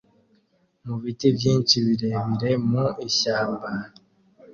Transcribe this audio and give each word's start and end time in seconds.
mu 0.85 0.95
biti 1.01 1.27
byinshi 1.37 1.75
birebire 1.85 2.51
mu 2.69 2.83
ishyamba 3.07 3.69